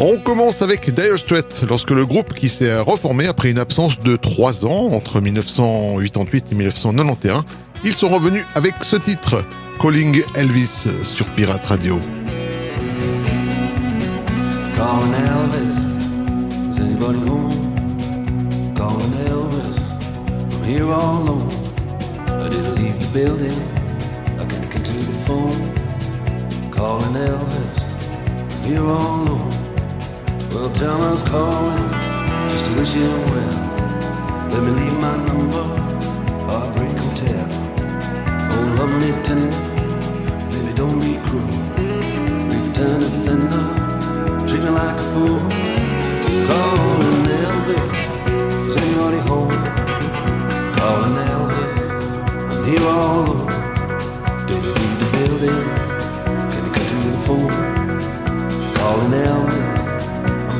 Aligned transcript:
On 0.00 0.16
commence 0.16 0.62
avec 0.62 0.94
Dire 0.94 1.18
Straits, 1.18 1.64
lorsque 1.68 1.90
le 1.90 2.06
groupe 2.06 2.32
qui 2.32 2.48
s'est 2.48 2.78
reformé 2.78 3.26
après 3.26 3.50
une 3.50 3.58
absence 3.58 3.98
de 3.98 4.14
3 4.14 4.64
ans 4.64 4.92
entre 4.92 5.20
1988 5.20 6.46
et 6.52 6.54
1991, 6.54 7.42
ils 7.82 7.92
sont 7.92 8.08
revenus 8.08 8.44
avec 8.54 8.74
ce 8.82 8.94
titre, 8.94 9.44
Calling 9.82 10.22
Elvis 10.36 10.86
sur 11.02 11.26
Pirate 11.34 11.66
Radio. 11.66 11.98
Calling 14.76 15.14
Elvis, 15.14 15.88
is 16.70 16.80
anybody 16.80 17.18
home? 17.28 17.50
Calling 18.76 19.12
Elvis, 19.26 19.82
here. 20.64 20.86
I 20.86 22.48
didn't 22.48 22.76
leave 22.76 22.96
the 23.00 23.08
building, 23.12 23.58
I 24.38 24.44
get 24.44 24.70
to 24.70 24.92
the 24.92 25.18
phone. 25.26 25.72
Calling 26.70 27.16
Elvis, 27.16 27.82
here. 28.64 29.67
Well, 30.50 30.70
tell 30.70 30.98
was 30.98 31.22
calling, 31.22 31.90
just 32.48 32.64
to 32.66 32.72
wish 32.78 32.92
him 32.94 33.20
well. 33.30 33.56
Let 34.50 34.62
me 34.64 34.70
leave 34.80 34.98
my 34.98 35.14
number, 35.26 35.64
Heartbreak 36.46 36.96
Hotel. 36.96 37.48
Oh, 38.50 38.64
love 38.78 38.92
me 39.00 39.10
tender, 39.24 39.60
baby, 40.50 40.72
don't 40.74 40.98
be 41.00 41.18
cruel. 41.26 41.52
Return 42.48 43.00
to 43.00 43.08
sender, 43.08 43.64
treat 44.46 44.62
me 44.62 44.70
like 44.70 44.96
a 44.96 45.06
fool. 45.12 45.40
Calling 46.48 47.26
Elvis, 47.44 47.98
is 48.68 48.76
anybody 48.76 49.20
home? 49.28 49.52
Calling 50.78 51.16
Elvis, 51.28 51.68
I'm 52.50 52.64
here 52.64 52.86
all 52.88 53.20
alone. 53.20 53.52
Did 54.46 54.60
you 54.64 54.72
leave 54.80 54.96
the 54.98 55.08
building? 55.14 55.64
Can 56.50 56.60
you 56.64 56.72
come 56.72 56.86
to 56.88 56.96
the 57.04 57.20
phone? 57.26 57.52
Calling 58.74 59.12
Elvis, 59.12 59.47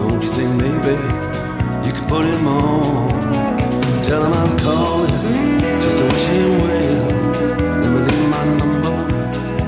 Don't 0.00 0.22
you 0.24 0.30
think 0.30 0.50
maybe 0.56 0.96
you 1.86 1.92
could 1.92 2.08
put 2.08 2.24
him 2.24 2.46
on? 2.48 3.10
Tell 4.02 4.24
him 4.24 4.32
I 4.32 4.42
was 4.42 4.54
calling 4.64 5.60
just 5.78 5.98
to 5.98 6.04
wish 6.04 6.26
him 6.36 6.50
well. 6.64 7.06
Me 7.92 8.00
leave 8.08 8.28
my 8.34 8.44
number, 8.60 8.94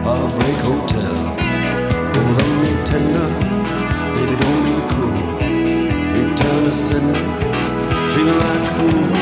Heartbreak 0.07 0.59
Hotel. 0.69 1.19
Oh, 2.15 2.25
love 2.39 2.55
me 2.63 2.73
tender, 2.89 3.29
baby, 4.15 4.37
don't 4.43 4.63
be 4.67 4.75
cruel. 4.93 5.27
Return 6.17 6.61
to 6.65 6.73
sender. 6.87 7.27
Treat 8.11 8.25
me 8.25 8.33
like 8.33 8.61
a 8.61 8.73
fool. 8.75 9.22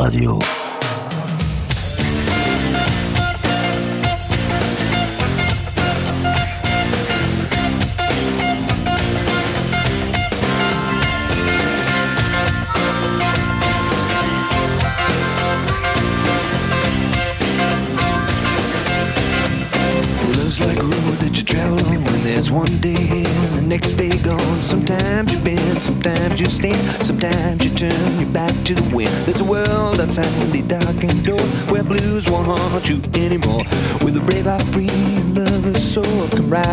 Radio. 0.00 0.59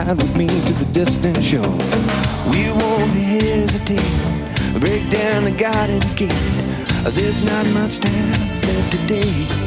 ride 0.08 0.18
with 0.18 0.36
me 0.36 0.48
to 0.48 0.74
the 0.74 0.86
distant 0.94 1.44
shore. 1.44 1.78
We 2.52 2.70
won't 2.72 3.12
hesitate, 3.12 4.80
break 4.80 5.10
down 5.10 5.44
the 5.44 5.52
garden 5.52 6.02
gate. 6.16 6.32
There's 7.14 7.44
not 7.44 7.66
much 7.68 8.00
time 8.00 8.30
left 8.62 8.92
today. 8.92 9.67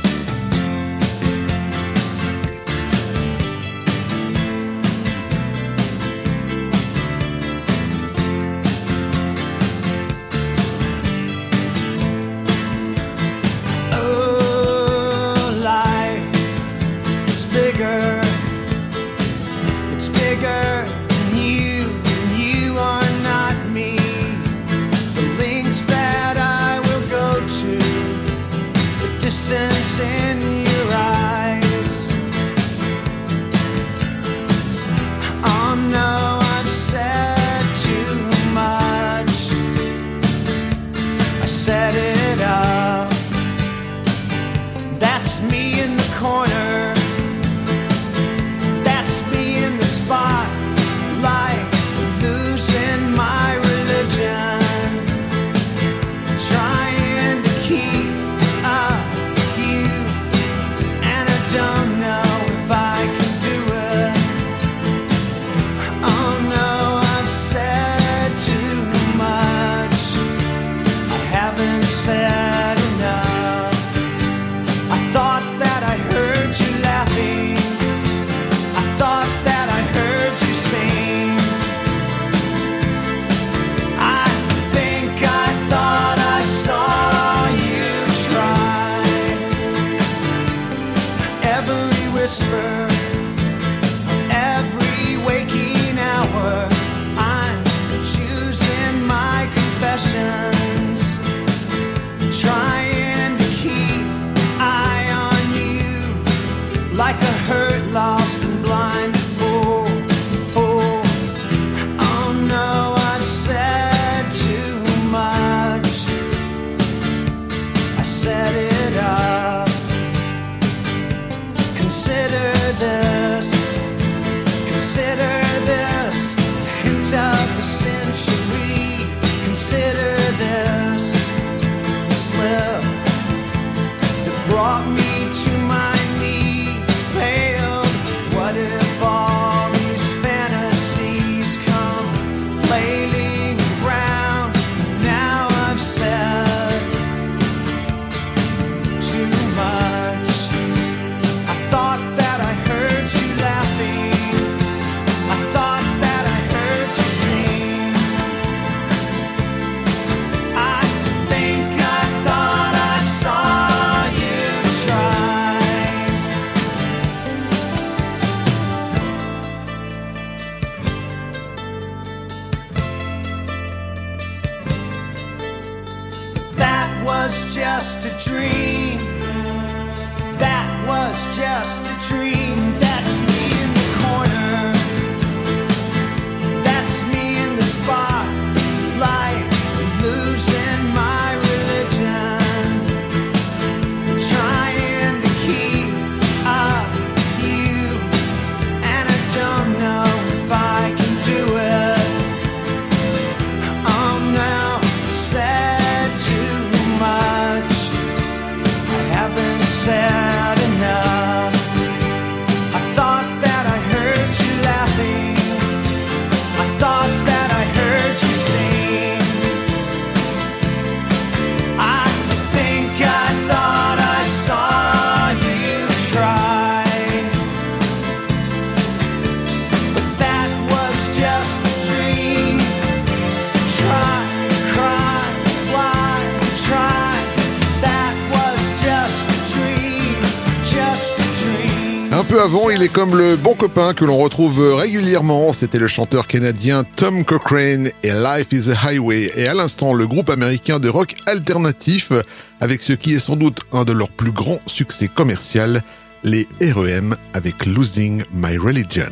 comme 243.01 243.17
le 243.17 243.35
bon 243.35 243.55
copain 243.55 243.95
que 243.95 244.05
l'on 244.05 244.19
retrouve 244.19 244.75
régulièrement. 244.75 245.53
C'était 245.53 245.79
le 245.79 245.87
chanteur 245.87 246.27
canadien 246.27 246.83
Tom 246.83 247.25
Cochrane 247.25 247.89
et 248.03 248.11
Life 248.11 248.49
is 248.51 248.69
a 248.69 248.75
Highway. 248.75 249.31
Et 249.35 249.47
à 249.47 249.55
l'instant, 249.55 249.95
le 249.95 250.05
groupe 250.05 250.29
américain 250.29 250.77
de 250.77 250.87
rock 250.87 251.15
alternatif 251.25 252.11
avec 252.59 252.83
ce 252.83 252.93
qui 252.93 253.15
est 253.15 253.19
sans 253.19 253.37
doute 253.37 253.61
un 253.71 253.85
de 253.85 253.91
leurs 253.91 254.11
plus 254.11 254.31
grands 254.31 254.59
succès 254.67 255.07
commercial, 255.07 255.81
les 256.23 256.47
REM 256.61 257.15
avec 257.33 257.65
Losing 257.65 258.23
My 258.35 258.59
Religion. 258.59 259.11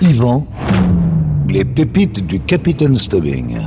Yvan, 0.00 0.48
les 1.48 1.64
pépites 1.64 2.26
du 2.26 2.40
Capitaine 2.40 2.98
Stubbing. 2.98 3.60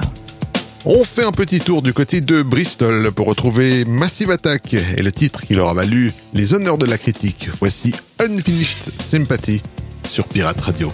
On 0.88 1.04
fait 1.04 1.24
un 1.24 1.32
petit 1.32 1.60
tour 1.60 1.82
du 1.82 1.94
côté 1.94 2.22
de 2.22 2.44
Bristol 2.44 3.12
pour 3.12 3.26
retrouver 3.26 3.86
Massive 3.86 4.30
Attack 4.30 4.76
et 4.76 5.02
le 5.02 5.12
titre 5.12 5.42
qui 5.42 5.56
leur 5.56 5.70
a 5.70 5.74
valu 5.74 6.14
les 6.36 6.54
honneurs 6.54 6.78
de 6.78 6.86
la 6.86 7.00
critique. 7.00 7.50
Voici 7.58 7.92
Unfinished 8.20 8.92
Sympathy 9.02 9.64
sur 10.08 10.28
Pirate 10.28 10.62
Radio. 10.62 10.94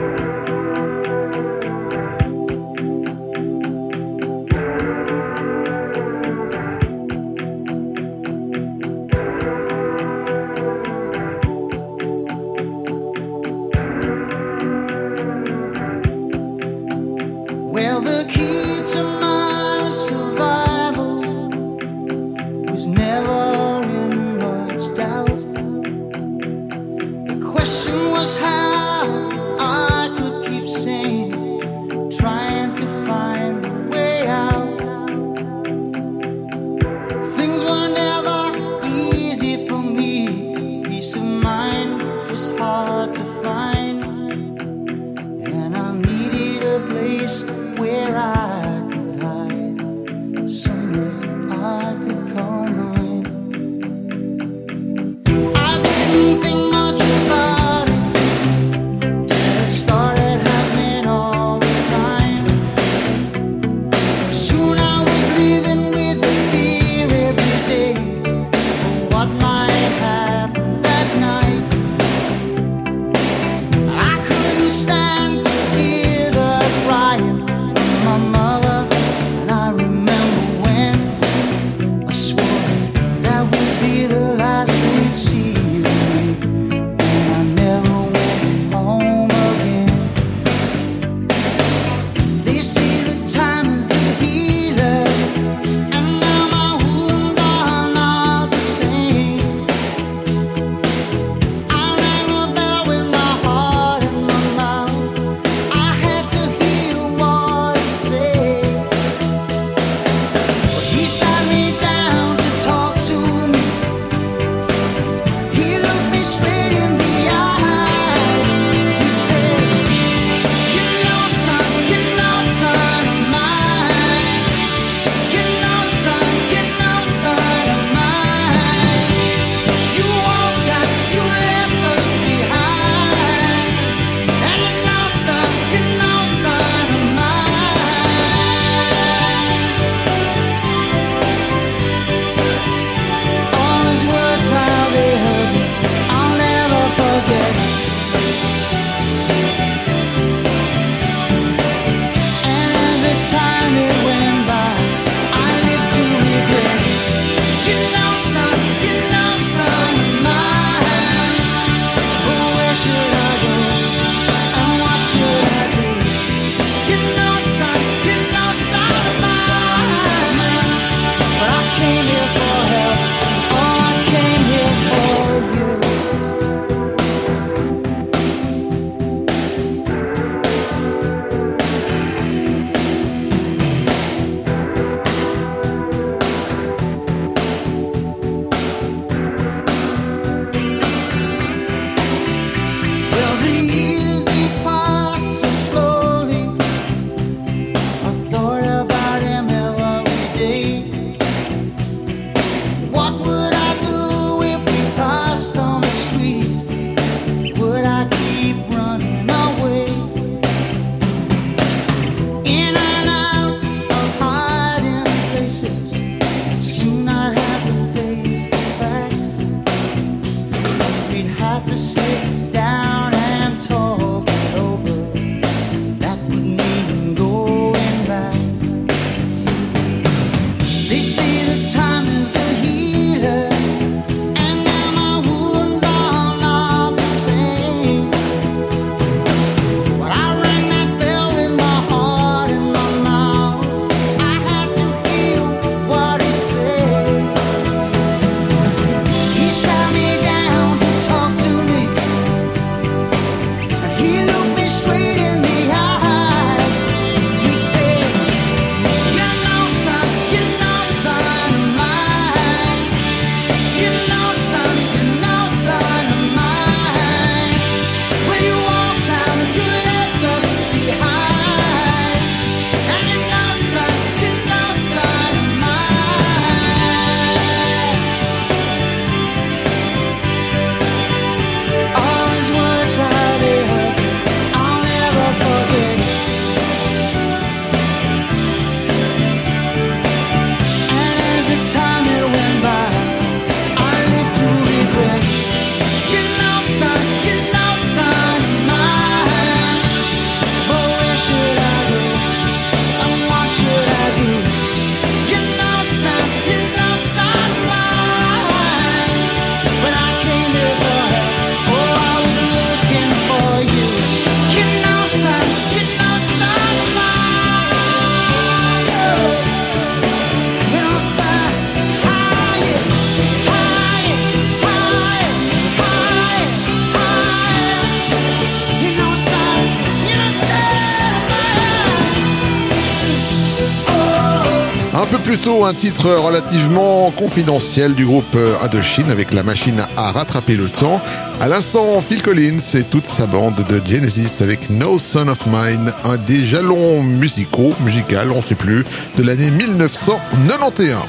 plutôt 335.31 335.63
un 335.63 335.73
titre 335.73 336.09
relativement 336.09 337.09
confidentiel 337.11 337.95
du 337.95 338.05
groupe 338.05 338.35
euh, 338.35 338.53
Indochine 338.65 339.09
avec 339.11 339.33
la 339.33 339.43
machine 339.43 339.81
à 339.95 340.11
rattraper 340.11 340.57
le 340.57 340.67
temps. 340.67 340.99
À 341.39 341.47
l'instant, 341.47 342.01
Phil 342.01 342.21
Collins 342.21 342.59
et 342.73 342.83
toute 342.83 343.05
sa 343.05 343.27
bande 343.27 343.65
de 343.69 343.81
Genesis 343.85 344.43
avec 344.43 344.69
No 344.69 344.99
Son 344.99 345.29
of 345.29 345.45
Mine, 345.45 345.93
un 346.03 346.17
des 346.17 346.43
jalons 346.43 347.01
musicaux, 347.01 347.73
musical, 347.85 348.29
on 348.31 348.37
ne 348.37 348.41
sait 348.41 348.55
plus, 348.55 348.83
de 349.15 349.23
l'année 349.23 349.51
1991. 349.51 351.05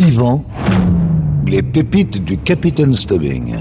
Yvan, 0.00 0.44
les 1.46 1.62
pépites 1.62 2.24
du 2.24 2.36
Capitaine 2.36 2.96
Stubbing. 2.96 3.58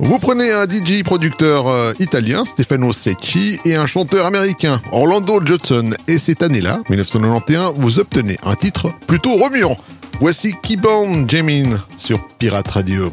Vous 0.00 0.18
prenez 0.20 0.52
un 0.52 0.64
DJ 0.64 1.02
producteur 1.02 1.66
euh, 1.66 1.92
italien, 1.98 2.44
Stefano 2.44 2.92
Secchi, 2.92 3.58
et 3.64 3.74
un 3.74 3.86
chanteur 3.86 4.26
américain, 4.26 4.80
Orlando 4.92 5.40
Judson, 5.44 5.90
et 6.06 6.18
cette 6.18 6.42
année-là, 6.42 6.82
1991, 6.88 7.74
vous 7.76 7.98
obtenez 7.98 8.38
un 8.44 8.54
titre 8.54 8.92
plutôt 9.08 9.36
remuant. 9.36 9.76
Voici 10.20 10.54
Keybound 10.62 11.28
Jamin 11.28 11.82
sur 11.96 12.24
Pirate 12.38 12.68
Radio. 12.68 13.12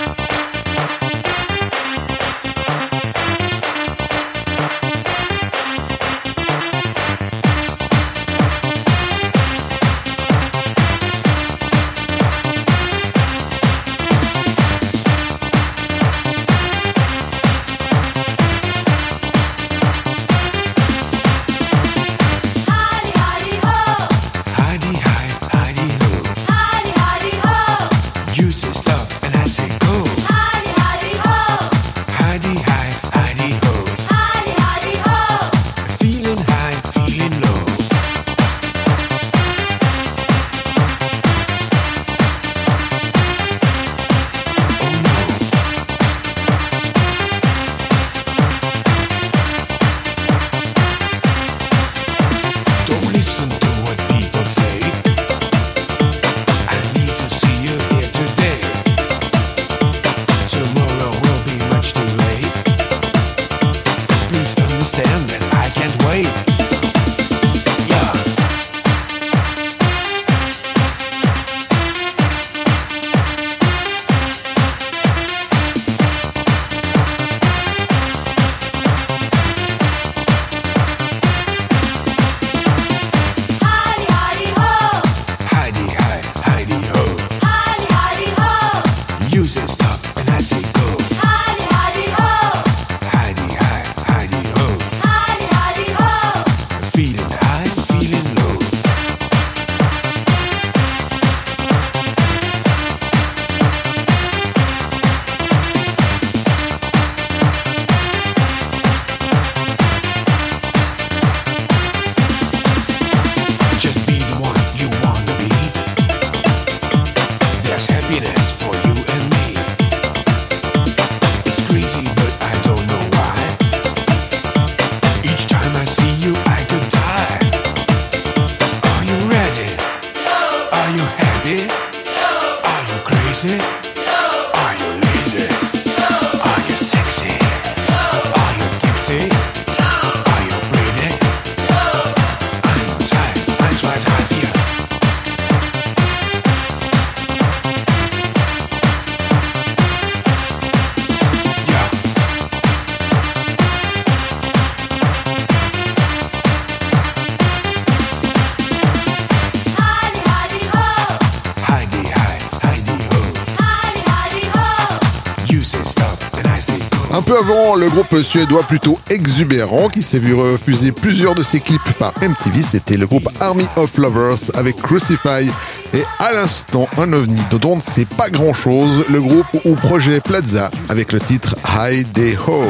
Avant, 167.33 167.75
le 167.75 167.89
groupe 167.89 168.21
suédois 168.21 168.63
plutôt 168.63 168.99
exubérant 169.09 169.89
qui 169.89 170.01
s'est 170.01 170.19
vu 170.19 170.33
refuser 170.33 170.91
plusieurs 170.91 171.35
de 171.35 171.43
ses 171.43 171.59
clips 171.59 171.93
par 171.97 172.13
MTV, 172.21 172.61
c'était 172.61 172.97
le 172.97 173.07
groupe 173.07 173.29
Army 173.39 173.65
of 173.75 173.97
Lovers 173.97 174.51
avec 174.55 174.75
Crucify. 174.77 175.49
Et 175.93 176.03
à 176.19 176.33
l'instant, 176.33 176.87
un 176.97 177.13
ovni 177.13 177.41
dont 177.51 177.71
on 177.71 177.75
ne 177.77 177.81
sait 177.81 178.05
pas 178.05 178.29
grand 178.29 178.53
chose, 178.53 179.05
le 179.09 179.21
groupe 179.21 179.45
ou 179.65 179.75
projet 179.75 180.19
Plaza 180.19 180.71
avec 180.89 181.11
le 181.13 181.19
titre 181.19 181.55
High 181.77 182.11
Day 182.11 182.35
Ho. 182.47 182.63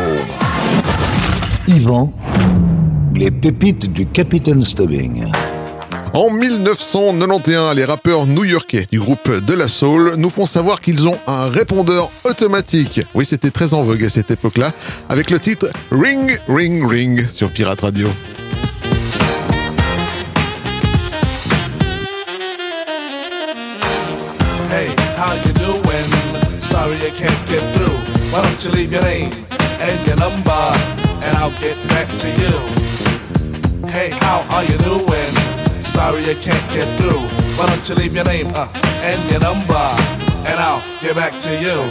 Yvan, 1.67 2.13
les 3.15 3.31
pépites 3.31 3.91
du 3.91 4.05
Capitaine 4.05 4.63
Stubbing. 4.63 5.25
En 6.13 6.29
1991, 6.29 7.73
les 7.73 7.85
rappeurs 7.85 8.25
new-yorkais 8.25 8.85
du 8.91 8.99
groupe 8.99 9.31
De 9.31 9.53
La 9.53 9.69
Soul 9.69 10.15
nous 10.17 10.29
font 10.29 10.45
savoir 10.45 10.81
qu'ils 10.81 11.07
ont 11.07 11.17
un 11.25 11.49
répondeur 11.49 12.11
automatique. 12.25 12.99
Oui, 13.13 13.23
c'était 13.23 13.49
très 13.49 13.73
en 13.73 13.81
vogue 13.81 14.03
à 14.03 14.09
cette 14.09 14.29
époque-là, 14.29 14.73
avec 15.07 15.29
le 15.29 15.39
titre 15.39 15.69
Ring, 15.89 16.37
Ring, 16.49 16.85
Ring 16.85 17.25
sur 17.31 17.49
Pirate 17.49 17.79
Radio. 17.79 18.09
Hey, 24.69 24.89
how 25.15 25.33
you 25.45 25.53
doing? 25.53 26.61
Sorry 26.61 26.97
can't 27.11 27.47
get 27.47 27.61
through. 27.73 27.95
Why 28.33 28.41
don't 28.41 28.65
you 28.65 28.71
leave 28.71 28.91
your 28.91 29.03
name 29.03 29.29
and 29.79 30.05
your 30.05 30.17
number, 30.17 30.73
and 31.23 31.37
I'll 31.37 31.57
get 31.61 31.77
back 31.87 32.07
to 32.17 32.27
you. 32.27 33.87
Hey, 33.87 34.09
how 34.09 34.43
are 34.53 34.65
you 34.65 34.77
doing? 34.79 35.50
Sorry 35.91 36.21
I 36.21 36.35
can't 36.35 36.73
get 36.73 36.87
through. 36.97 37.19
Why 37.59 37.67
don't 37.67 37.89
you 37.89 37.95
leave 37.95 38.15
your 38.15 38.23
name 38.23 38.47
uh, 38.55 38.65
and 39.03 39.19
your 39.29 39.41
number, 39.41 39.75
and 40.47 40.57
I'll 40.57 40.81
get 41.01 41.17
back 41.17 41.37
to 41.41 41.51
you. 41.59 41.83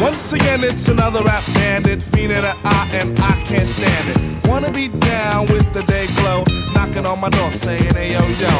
Once 0.00 0.32
again, 0.32 0.62
it's 0.62 0.88
another 0.88 1.20
rap 1.24 1.42
bandit, 1.54 1.98
fiending 1.98 2.44
an 2.44 2.56
eye, 2.62 2.88
and 2.92 3.18
I 3.18 3.32
can't 3.42 3.66
stand 3.66 4.10
it. 4.10 4.46
Wanna 4.46 4.70
be 4.70 4.86
down 4.86 5.46
with 5.46 5.66
the 5.72 5.82
day 5.82 6.06
glow, 6.22 6.44
knocking 6.76 7.06
on 7.06 7.18
my 7.18 7.30
door 7.30 7.50
saying, 7.50 7.94
hey 7.94 8.12
yo 8.12 8.20
yo. 8.42 8.52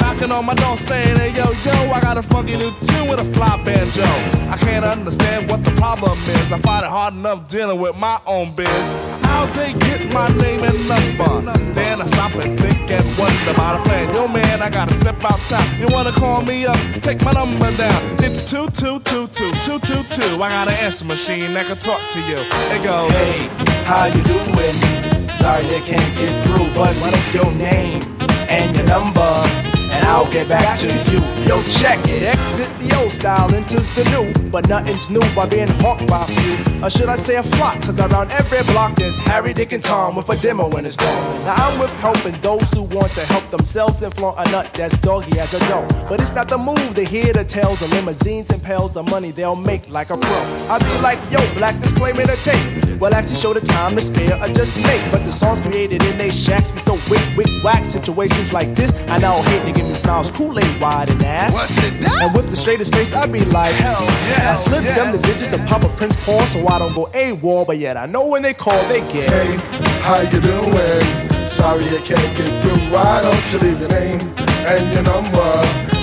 Knocking 0.00 0.32
on 0.32 0.44
my 0.44 0.54
door 0.54 0.76
saying, 0.76 1.16
hey 1.16 1.30
yo 1.30 1.46
yo, 1.64 1.92
I 1.92 2.00
got 2.00 2.18
a 2.18 2.22
funky 2.22 2.56
new 2.56 2.72
tune 2.86 3.08
with 3.08 3.20
a 3.20 3.28
fly 3.32 3.62
banjo. 3.64 4.02
I 4.50 4.56
can't 4.58 4.84
understand 4.84 5.48
what 5.50 5.62
the 5.64 5.70
problem 5.82 6.18
is. 6.36 6.52
I 6.52 6.58
find 6.58 6.84
it 6.84 6.90
hard 6.90 7.14
enough 7.14 7.46
dealing 7.48 7.80
with 7.80 7.96
my 7.96 8.18
own 8.26 8.54
biz. 8.56 8.84
How 9.22 9.46
they 9.54 9.72
get 9.86 10.12
my 10.12 10.26
name 10.42 10.62
and 10.64 10.80
number? 10.90 11.52
Then 11.72 12.02
I 12.02 12.06
stop 12.06 12.34
and 12.34 12.58
think 12.58 12.90
and 12.90 13.06
wonder 13.16 13.52
about 13.52 13.80
a 13.80 13.82
plan. 13.84 14.14
Yo 14.14 14.26
man, 14.26 14.60
I 14.60 14.68
gotta 14.68 14.94
step 14.94 15.22
outside. 15.24 15.68
You 15.78 15.86
wanna 15.94 16.12
call 16.12 16.42
me 16.42 16.66
up? 16.66 16.78
Take 17.02 17.24
my 17.24 17.32
number 17.32 17.70
down. 17.76 18.00
It's 18.18 18.42
two 18.50 18.66
two 18.80 18.98
two 19.00 19.28
two 19.28 19.52
two 19.64 19.78
two 19.78 20.02
two. 20.10 20.42
I 20.42 20.48
got 20.56 20.68
an 20.68 20.74
answer 20.84 21.04
machine 21.04 21.54
that 21.54 21.66
can 21.66 21.78
talk 21.78 22.00
to 22.14 22.18
you. 22.30 22.40
It 22.74 22.82
goes. 22.82 23.12
Hey, 23.12 23.84
how 23.84 24.06
you 24.06 24.22
doing? 24.24 25.19
Sorry 25.40 25.64
I 25.64 25.80
can't 25.80 26.18
get 26.18 26.44
through, 26.44 26.66
but 26.74 26.94
what 27.00 27.14
is 27.16 27.34
your 27.34 27.50
name 27.52 28.02
and 28.46 28.76
your 28.76 28.84
number? 28.84 29.69
And 29.90 30.04
I'll 30.06 30.30
get 30.30 30.48
back 30.48 30.78
to 30.80 30.86
you. 30.86 31.20
Yo, 31.46 31.60
check 31.64 31.98
it. 32.06 32.22
Exit 32.22 32.68
the 32.78 32.96
old 33.00 33.10
style, 33.10 33.52
enters 33.54 33.94
the 33.94 34.04
new. 34.10 34.50
But 34.50 34.68
nothing's 34.68 35.10
new 35.10 35.22
by 35.34 35.46
being 35.46 35.68
hawked 35.82 36.06
by 36.06 36.22
a 36.22 36.26
few. 36.26 36.84
Or 36.84 36.90
should 36.90 37.08
I 37.08 37.16
say 37.16 37.36
a 37.36 37.42
flock? 37.42 37.82
Cause 37.82 37.98
around 37.98 38.30
every 38.30 38.62
block 38.72 38.94
there's 38.94 39.18
Harry, 39.18 39.52
Dick, 39.52 39.72
and 39.72 39.82
Tom 39.82 40.16
with 40.16 40.28
a 40.28 40.36
demo 40.36 40.70
in 40.76 40.84
his 40.84 40.96
palm. 40.96 41.44
Now 41.44 41.54
I'm 41.54 41.78
with 41.80 41.92
helping 42.00 42.34
those 42.40 42.70
who 42.72 42.82
want 42.82 43.10
to 43.12 43.20
help 43.26 43.48
themselves 43.50 44.02
and 44.02 44.14
flaunt 44.14 44.38
a 44.38 44.50
nut 44.52 44.70
that's 44.74 44.96
doggy 44.98 45.38
as 45.38 45.52
a 45.54 45.58
dough. 45.68 45.86
But 46.08 46.20
it's 46.20 46.34
not 46.34 46.48
the 46.48 46.58
move 46.58 46.94
to 46.94 47.04
hear 47.04 47.32
the 47.32 47.44
tales 47.44 47.82
of 47.82 47.92
limousines 47.92 48.50
and 48.50 48.62
pails 48.62 48.96
of 48.96 49.10
money 49.10 49.30
they'll 49.30 49.56
make 49.56 49.88
like 49.90 50.10
a 50.10 50.16
pro. 50.16 50.40
I 50.68 50.78
be 50.78 51.02
like, 51.02 51.18
yo, 51.30 51.38
black 51.54 51.78
disclaimer 51.80 52.24
to 52.24 52.36
tape. 52.44 53.00
Well, 53.00 53.14
actually 53.14 53.36
show 53.36 53.54
the 53.54 53.60
time 53.60 53.96
to 53.96 54.02
spare 54.02 54.36
or 54.36 54.48
just 54.48 54.76
make. 54.84 55.00
But 55.10 55.24
the 55.24 55.32
songs 55.32 55.60
created 55.62 56.02
in 56.04 56.18
they 56.18 56.28
shacks 56.28 56.70
be 56.70 56.80
so 56.80 56.94
wick, 57.10 57.24
wick, 57.36 57.48
whack. 57.64 57.84
Situations 57.84 58.52
like 58.52 58.74
this, 58.74 58.92
I 59.08 59.18
now 59.18 59.40
hate 59.42 59.72
to 59.72 59.79
give 59.80 59.88
me 59.88 59.94
smiles, 59.94 60.30
Kool-Aid 60.30 60.80
wide 60.80 61.10
and 61.10 61.22
ass. 61.22 61.52
What's 61.52 61.78
it 61.78 62.00
that? 62.02 62.22
And 62.22 62.36
with 62.36 62.50
the 62.50 62.56
straightest 62.56 62.94
face, 62.94 63.14
I'd 63.14 63.32
be 63.32 63.44
like, 63.46 63.72
hell 63.74 64.04
yeah, 64.28 64.52
I 64.52 64.54
slip 64.54 64.84
yeah. 64.84 64.94
them 64.94 65.12
the 65.12 65.22
digits 65.26 65.52
of 65.52 65.64
Papa 65.66 65.88
Prince 65.96 66.22
Paul 66.24 66.40
so 66.40 66.66
I 66.68 66.78
don't 66.78 66.94
go 66.94 67.06
AWOL, 67.06 67.66
but 67.66 67.78
yet 67.78 67.96
I 67.96 68.06
know 68.06 68.26
when 68.26 68.42
they 68.42 68.52
call, 68.52 68.80
they 68.88 69.00
get. 69.12 69.30
Hey, 69.30 69.56
how 70.04 70.20
you 70.20 70.40
doing? 70.40 71.46
Sorry 71.46 71.84
I 71.84 72.00
can't 72.04 72.32
get 72.36 72.50
through. 72.60 72.80
Why 72.92 73.22
don't 73.24 73.46
you 73.52 73.58
leave 73.66 73.80
your 73.80 73.90
name 73.90 74.20
and 74.68 74.84
your 74.92 75.02
number, 75.02 75.50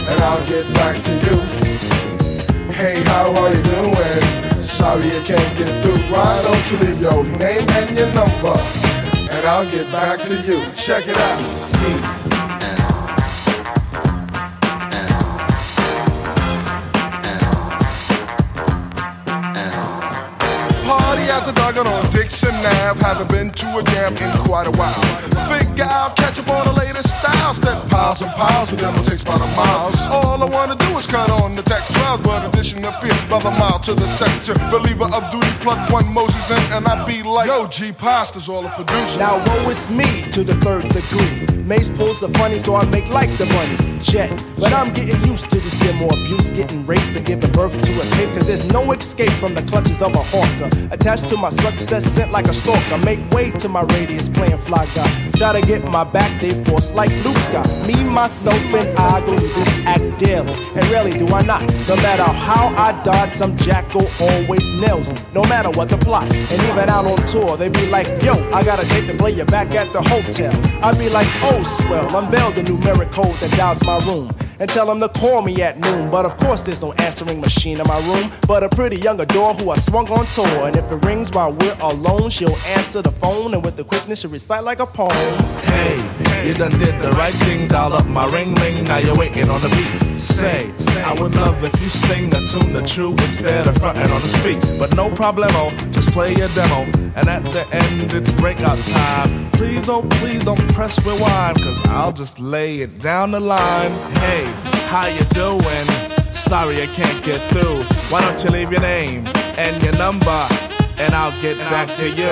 and 0.10 0.20
I'll 0.22 0.46
get 0.48 0.66
back 0.74 0.96
to 1.04 1.12
you. 1.26 1.38
Hey, 2.74 3.02
how 3.06 3.34
are 3.34 3.54
you 3.54 3.62
doing? 3.62 4.62
Sorry 4.62 5.08
I 5.08 5.22
can't 5.24 5.58
get 5.58 5.70
through. 5.84 6.02
Why 6.12 6.42
don't 6.44 6.66
you 6.72 6.78
leave 6.80 7.02
your 7.02 7.24
name 7.38 7.66
and 7.78 7.98
your 7.98 8.12
number, 8.14 8.58
and 9.32 9.46
I'll 9.46 9.70
get 9.70 9.92
back 9.92 10.20
to 10.22 10.36
you. 10.42 10.66
Check 10.74 11.08
it 11.08 11.18
out. 11.18 12.17
After 21.48 21.62
dark 21.62 21.78
on 21.78 22.12
Dixon 22.12 22.54
Ave. 22.84 23.00
Haven't 23.00 23.30
been 23.30 23.50
to 23.52 23.78
a 23.78 23.84
jam 23.84 24.12
in 24.18 24.32
quite 24.44 24.68
a 24.68 24.72
while. 24.72 24.92
Figure 25.48 25.86
out, 25.86 26.18
catch 26.18 26.40
up 26.40 26.50
on 26.50 26.76
the 26.76 26.77
latest 27.28 27.48
style. 27.48 27.54
Step 27.54 27.90
piles 27.90 28.22
and 28.22 28.32
piles, 28.32 28.70
the 28.72 28.78
demo 28.78 29.04
takes 29.04 29.22
about 29.22 29.42
a 29.42 29.50
mile. 29.56 29.92
All 30.12 30.42
I 30.42 30.50
wanna 30.50 30.76
do 30.76 30.98
is 30.98 31.08
cut 31.08 31.30
on 31.30 31.56
the 31.56 31.64
tech 31.64 31.84
12, 31.88 32.24
but 32.24 32.48
addition 32.48 32.84
appear 32.86 33.16
by 33.30 33.40
the 33.40 33.52
mile 33.52 33.80
to 33.80 33.94
the 33.94 34.08
sector. 34.08 34.54
Believer 34.72 35.06
of 35.06 35.32
duty, 35.32 35.52
plug 35.64 35.80
one 35.92 36.08
Moses 36.14 36.50
in, 36.52 36.74
and 36.74 36.88
I 36.88 37.06
be 37.06 37.24
like, 37.24 37.48
Yo, 37.48 37.68
G 37.68 37.92
Pasta's 37.92 38.50
all 38.50 38.66
a 38.66 38.70
producer. 38.70 39.20
Now 39.20 39.38
woe 39.46 39.70
is 39.70 39.90
me 39.90 40.24
to 40.32 40.44
the 40.44 40.56
third 40.56 40.84
degree. 40.90 41.58
Mace 41.68 41.90
pulls 41.90 42.22
the 42.22 42.30
funny, 42.40 42.58
so 42.58 42.76
I 42.76 42.86
make 42.86 43.10
like 43.10 43.30
the 43.38 43.46
money. 43.48 43.76
Jet. 44.02 44.32
But 44.58 44.72
I'm 44.72 44.94
getting 44.94 45.22
used 45.30 45.50
to 45.50 45.56
this 45.56 45.78
demo 45.80 46.08
abuse, 46.08 46.50
getting 46.52 46.86
raped 46.86 47.12
and 47.16 47.26
giving 47.26 47.52
birth 47.52 47.74
to 47.74 47.92
a 48.02 48.06
tape. 48.16 48.30
Cause 48.30 48.48
there's 48.48 48.72
no 48.72 48.90
escape 48.94 49.32
from 49.32 49.54
the 49.54 49.62
clutches 49.64 50.02
of 50.02 50.16
a 50.16 50.24
hawker. 50.32 50.70
Attached 50.94 51.28
to 51.30 51.38
my 51.38 51.50
success, 51.50 52.06
sent 52.06 52.32
like 52.32 52.48
a 52.48 52.54
stalker. 52.54 52.98
Make 53.04 53.20
way 53.32 53.52
to 53.52 53.68
my 53.68 53.82
radius, 53.82 54.30
playing 54.30 54.58
fly 54.60 54.86
guy. 54.96 55.10
Try 55.36 55.60
to 55.60 55.68
get 55.68 55.84
my 55.92 56.06
back, 56.06 56.32
they 56.40 56.52
force 56.64 56.92
like 56.92 57.12
Luke 57.24 57.38
Scott. 57.38 57.68
Me, 57.88 57.96
myself, 58.10 58.56
and 58.74 58.88
I 58.98 59.20
go 59.26 59.36
act 59.86 60.20
daily. 60.20 60.54
And 60.76 60.86
rarely 60.90 61.12
do 61.12 61.28
I 61.28 61.42
not. 61.44 61.62
No 61.88 61.96
matter 61.98 62.24
how 62.24 62.68
I 62.78 62.92
dodge, 63.04 63.32
some 63.32 63.56
jackal 63.58 64.06
always 64.20 64.68
nails. 64.80 65.10
No 65.34 65.42
matter 65.44 65.70
what 65.72 65.90
the 65.90 65.98
plot. 65.98 66.30
And 66.32 66.62
even 66.64 66.90
out 66.90 67.06
on 67.06 67.18
tour, 67.28 67.58
they 67.58 67.70
be 67.70 67.88
like, 67.88 68.08
yo, 68.22 68.34
I 68.54 68.64
got 68.64 68.84
a 68.84 68.88
date 68.90 69.08
to 69.08 69.18
play 69.18 69.32
you 69.32 69.46
back 69.46 69.72
at 69.72 69.92
the 69.94 70.02
hotel. 70.02 70.54
I 70.84 70.98
be 70.98 71.10
like, 71.10 71.28
oh, 71.44 71.64
swell, 71.64 72.08
unveil 72.18 72.52
the 72.52 72.64
numeric 72.64 73.12
code 73.12 73.36
that 73.36 73.52
dials 73.58 73.84
my 73.84 74.00
room. 74.06 74.32
And 74.60 74.70
tell 74.70 74.86
them 74.88 75.00
to 75.00 75.10
call 75.10 75.42
me 75.42 75.62
at 75.62 75.80
noon. 75.80 76.10
But 76.10 76.26
of 76.26 76.38
course, 76.38 76.64
there's 76.64 76.82
no 76.82 76.94
answering 76.94 77.40
machine 77.42 77.80
in 77.80 77.88
my 77.88 78.00
room. 78.08 78.32
But 78.48 78.64
a 78.64 78.70
pretty 78.70 78.98
young 78.98 79.20
adore 79.20 79.54
who 79.54 79.70
I 79.70 79.78
swung 79.78 80.08
on 80.10 80.26
tour. 80.26 80.68
And 80.68 80.76
if 80.76 80.92
it 80.92 81.06
rings 81.06 81.32
while 81.32 81.54
we're 81.54 81.78
alone, 81.82 82.30
she'll 82.30 82.58
answer 82.78 83.02
the 83.02 83.12
phone. 83.12 83.54
And 83.54 83.64
with 83.64 83.76
the 83.78 83.84
quickness, 83.84 84.22
she'll 84.22 84.32
recite 84.32 84.64
like 84.64 84.80
a 84.80 84.88
poem. 84.88 85.12
Hey, 85.64 86.48
you 86.48 86.54
done 86.54 86.72
did 86.80 87.00
the 87.02 87.12
right 87.12 87.34
thing, 87.34 87.68
dial 87.68 87.94
up 87.94 88.08
my 88.08 88.26
ring 88.28 88.54
ring, 88.56 88.84
now 88.86 88.98
you're 88.98 89.18
waiting 89.18 89.50
on 89.50 89.60
the 89.62 89.70
beat. 89.70 90.20
Say, 90.20 90.72
I 91.04 91.14
would 91.22 91.36
love 91.36 91.64
if 91.64 91.74
you 91.82 91.90
sing 91.90 92.30
the 92.30 92.40
tune 92.48 92.74
the 92.74 92.82
true 92.88 93.12
instead 93.12 93.68
of 93.68 93.78
fronting 93.78 94.10
on 94.10 94.22
the 94.22 94.28
speak. 94.28 94.60
But 94.80 94.96
no 94.96 95.10
problemo, 95.10 95.70
just 95.94 96.10
play 96.12 96.34
your 96.34 96.48
demo. 96.50 96.84
And 97.16 97.28
at 97.28 97.44
the 97.52 97.68
end, 97.72 98.14
it's 98.14 98.32
breakout 98.34 98.78
time. 98.78 99.52
Please, 99.52 99.90
oh, 99.90 100.08
please 100.20 100.44
don't 100.46 100.66
press 100.74 101.04
rewind, 101.06 101.62
cause 101.62 101.80
I'll 101.90 102.14
just 102.14 102.40
lay 102.40 102.80
it 102.80 103.00
down 103.00 103.32
the 103.32 103.40
line. 103.40 103.92
Hey, 104.22 104.46
how 104.88 105.08
you 105.08 105.24
doing? 105.36 105.88
Sorry 106.32 106.82
I 106.82 106.88
can't 106.88 107.24
get 107.24 107.42
through. 107.52 107.84
Why 108.10 108.22
don't 108.22 108.44
you 108.44 108.50
leave 108.52 108.72
your 108.72 108.82
name 108.82 109.28
and 109.58 109.82
your 109.84 109.96
number, 109.98 110.48
and 110.98 111.14
I'll 111.14 111.36
get 111.42 111.58
back 111.58 111.96
to 111.98 112.08
you. 112.08 112.32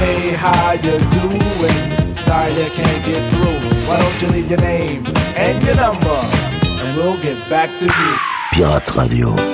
Hey, 0.00 0.30
how 0.32 0.72
you 0.72 0.98
doing? 1.12 2.16
Sorry 2.16 2.52
I 2.52 2.68
can't 2.70 3.04
get 3.04 3.22
through. 3.30 3.58
Why 3.86 4.00
don't 4.00 4.22
you 4.22 4.28
leave 4.28 4.50
your 4.50 4.60
name 4.60 5.04
and 5.36 5.62
your 5.62 5.76
number? 5.76 6.20
And 6.64 6.96
we'll 6.96 7.20
get 7.22 7.38
back 7.50 7.70
to 7.80 7.84
you. 7.84 8.16
Pirate 8.52 8.96
Radio. 8.96 9.53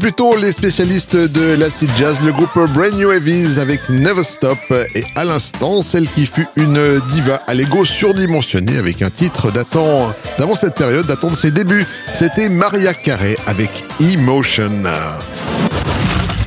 Plus 0.00 0.12
tôt, 0.14 0.34
les 0.34 0.50
spécialistes 0.50 1.14
de 1.14 1.52
l'acid 1.52 1.90
jazz, 1.98 2.16
le 2.24 2.32
groupe 2.32 2.54
Brand 2.72 2.94
New 2.96 3.12
Heavies 3.12 3.60
avec 3.60 3.86
Never 3.90 4.22
Stop 4.22 4.58
et 4.94 5.04
à 5.14 5.24
l'instant, 5.24 5.82
celle 5.82 6.08
qui 6.08 6.24
fut 6.24 6.46
une 6.56 6.98
diva 7.12 7.42
à 7.46 7.52
l'ego 7.52 7.84
surdimensionné 7.84 8.78
avec 8.78 9.02
un 9.02 9.10
titre 9.10 9.52
datant 9.52 10.14
d'avant 10.38 10.54
cette 10.54 10.74
période, 10.74 11.06
datant 11.06 11.28
de 11.28 11.34
ses 11.34 11.50
débuts. 11.50 11.84
C'était 12.14 12.48
Maria 12.48 12.94
Carey 12.94 13.36
avec 13.46 13.84
Emotion. 14.00 14.70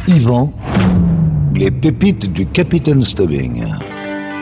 Yvan, 0.08 0.51
les 1.54 1.70
pépites 1.70 2.34
du 2.34 2.47
Capitaine 2.47 3.04
Stubbing. 3.04 3.66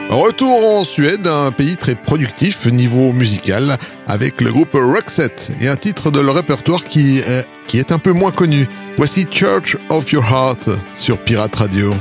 Retour 0.10 0.78
en 0.78 0.84
Suède, 0.84 1.28
un 1.28 1.52
pays 1.52 1.76
très 1.76 1.96
productif 1.96 2.66
niveau 2.66 3.12
musical, 3.12 3.78
avec 4.08 4.42
le 4.42 4.52
groupe 4.52 4.74
Roxette 4.74 5.52
et 5.62 5.68
un 5.68 5.76
titre 5.76 6.12
de 6.12 6.20
leur 6.20 6.36
répertoire 6.36 6.84
qui, 6.84 7.22
euh, 7.28 7.44
qui 7.68 7.78
est 7.78 7.92
un 7.92 8.00
peu 8.00 8.12
moins 8.12 8.32
connu. 8.32 8.68
Voici 8.98 9.26
Church 9.26 9.78
of 9.90 10.12
Your 10.12 10.24
Heart 10.24 10.70
sur 10.96 11.18
Pirate 11.18 11.56
Radio. 11.56 11.92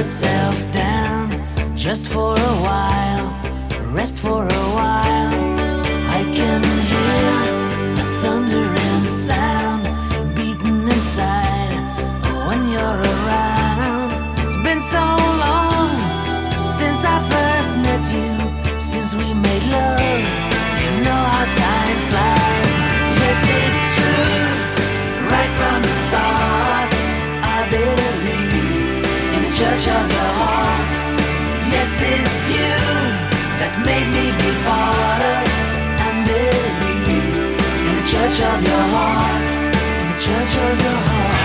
yourself 0.00 0.72
down 0.72 1.28
just 1.76 2.06
for 2.08 2.32
a 2.32 2.54
while, 2.64 3.26
rest 3.92 4.18
for 4.18 4.44
a 4.44 4.64
while. 4.74 5.19
church 29.60 29.88
of 29.88 30.08
the 30.08 30.26
heart. 30.40 30.90
Yes, 31.74 31.92
it's 32.00 32.40
you 32.48 32.72
that 33.60 33.74
made 33.84 34.08
me 34.16 34.32
be 34.40 34.50
part 34.64 35.22
of 35.34 35.44
and 36.06 36.18
believe 36.24 37.36
in 37.88 37.94
the 38.00 38.06
church 38.12 38.38
of 38.50 38.58
your 38.68 38.84
heart, 38.96 39.44
in 40.00 40.06
the 40.12 40.18
church 40.26 40.52
of 40.64 40.72
your 40.84 40.98
heart. 41.08 41.39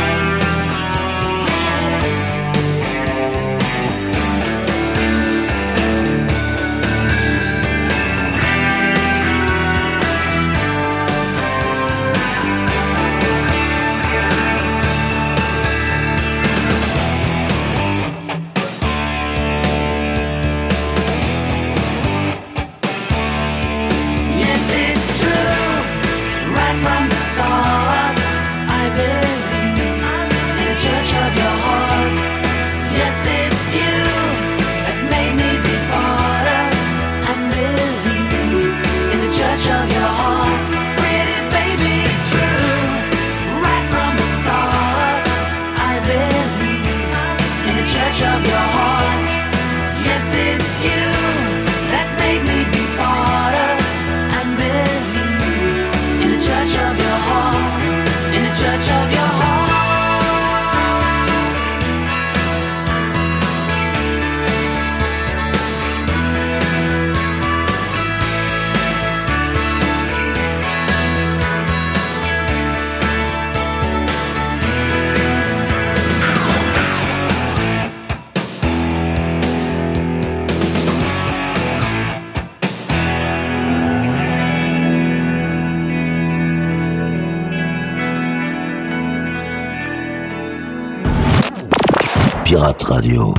Pirate 92.55 92.87
Radio. 92.87 93.33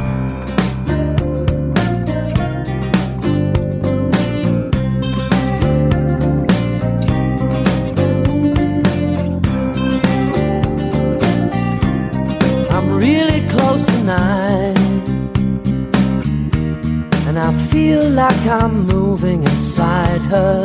like 18.17 18.47
I'm 18.47 18.87
moving 18.87 19.43
inside 19.43 20.23
her, 20.33 20.63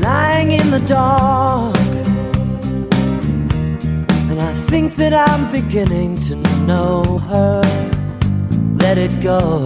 lying 0.00 0.52
in 0.52 0.70
the 0.70 0.82
dark. 0.88 1.76
And 4.30 4.38
I 4.40 4.52
think 4.70 4.96
that 4.96 5.12
I'm 5.12 5.42
beginning 5.52 6.05
go. 9.26 9.65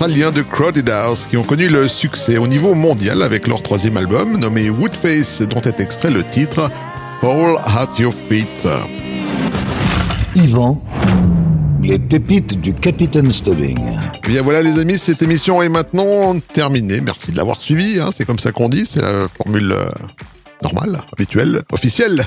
Australiens 0.00 0.30
de 0.30 0.40
Crowded 0.40 0.88
House 0.88 1.26
qui 1.26 1.36
ont 1.36 1.42
connu 1.42 1.68
le 1.68 1.86
succès 1.86 2.38
au 2.38 2.46
niveau 2.46 2.72
mondial 2.72 3.22
avec 3.22 3.46
leur 3.46 3.62
troisième 3.62 3.98
album 3.98 4.38
nommé 4.38 4.70
Woodface 4.70 5.42
dont 5.42 5.60
est 5.60 5.78
extrait 5.78 6.10
le 6.10 6.24
titre 6.24 6.70
Fall 7.20 7.58
at 7.66 7.86
Your 7.98 8.14
Feet. 8.14 8.66
Yvan, 10.34 10.82
les 11.82 11.98
pépites 11.98 12.58
du 12.58 12.72
Capitaine 12.72 13.30
Stubbing. 13.30 13.78
Bien 14.26 14.40
voilà 14.40 14.62
les 14.62 14.78
amis, 14.78 14.96
cette 14.96 15.20
émission 15.20 15.60
est 15.60 15.68
maintenant 15.68 16.34
terminée. 16.54 17.02
Merci 17.02 17.32
de 17.32 17.36
l'avoir 17.36 17.60
suivi, 17.60 18.00
hein, 18.00 18.08
c'est 18.10 18.24
comme 18.24 18.38
ça 18.38 18.52
qu'on 18.52 18.70
dit, 18.70 18.86
c'est 18.86 19.02
la 19.02 19.28
formule 19.28 19.72
euh, 19.72 19.84
normale, 20.62 21.02
habituelle, 21.12 21.60
officielle. 21.72 22.24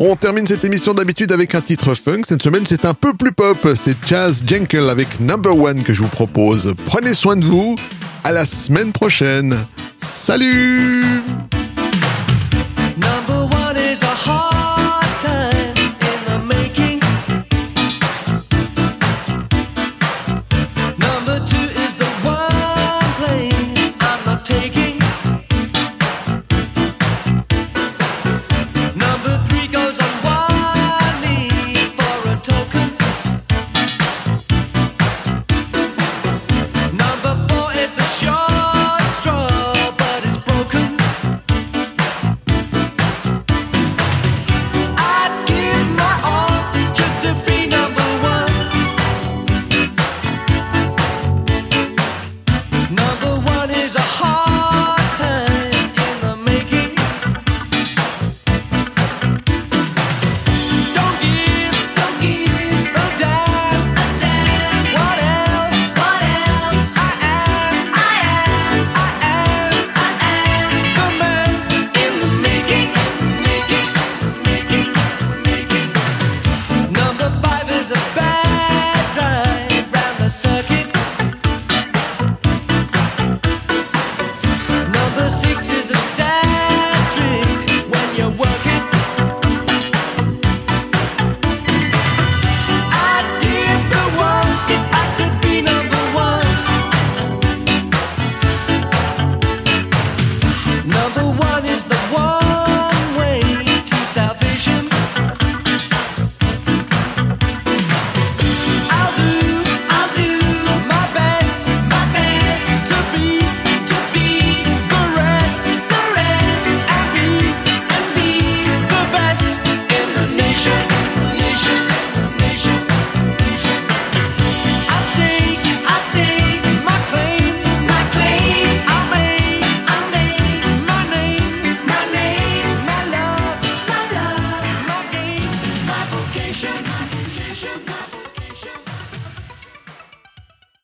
On 0.00 0.14
termine 0.14 0.46
cette 0.46 0.64
émission 0.64 0.94
d'habitude 0.94 1.32
avec 1.32 1.56
un 1.56 1.60
titre 1.60 1.92
funk. 1.94 2.22
Cette 2.28 2.40
semaine, 2.40 2.64
c'est 2.64 2.84
un 2.84 2.94
peu 2.94 3.14
plus 3.14 3.32
pop. 3.32 3.58
C'est 3.74 3.96
Jazz 4.06 4.44
Jenkel 4.46 4.88
avec 4.90 5.18
Number 5.18 5.56
One 5.56 5.82
que 5.82 5.92
je 5.92 6.02
vous 6.02 6.08
propose. 6.08 6.72
Prenez 6.86 7.14
soin 7.14 7.34
de 7.34 7.44
vous. 7.44 7.74
À 8.22 8.30
la 8.30 8.44
semaine 8.44 8.92
prochaine. 8.92 9.58
Salut 10.00 11.17